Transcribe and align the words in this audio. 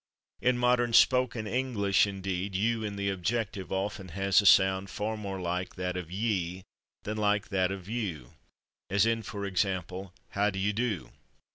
In 0.41 0.57
modern 0.57 0.93
spoken 0.93 1.45
English, 1.45 2.07
indeed, 2.07 2.53
/you/ 2.55 2.83
in 2.83 2.95
the 2.95 3.11
objective 3.11 3.71
often 3.71 4.07
has 4.07 4.41
a 4.41 4.47
sound 4.47 4.89
far 4.89 5.15
more 5.15 5.39
like 5.39 5.75
that 5.75 5.95
of 5.95 6.07
/ye/ 6.09 6.63
than 7.03 7.17
like 7.17 7.49
that 7.49 7.71
of 7.71 7.85
/you/, 7.85 8.31
as, 8.89 9.05
for 9.27 9.45
example, 9.45 10.05
in 10.05 10.09
"how 10.31 10.49
do 10.49 10.57
y' 10.57 10.71
do?" 10.71 11.11